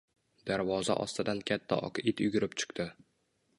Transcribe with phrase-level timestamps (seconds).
[0.49, 2.89] Darvoza ostidan katta oq it yugurib chiqdi